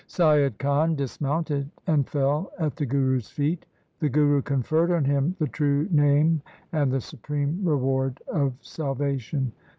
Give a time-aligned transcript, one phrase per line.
[0.07, 3.67] Saiyad Khan dismounted and fell at the Guru's feet.
[3.99, 9.51] The Guru conferred on him the true Name and the supreme reward of salvation.